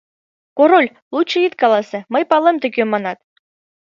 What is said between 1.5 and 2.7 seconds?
каласе, мый палем,